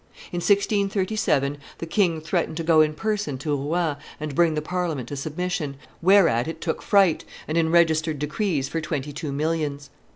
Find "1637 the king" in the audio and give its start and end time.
0.37-2.21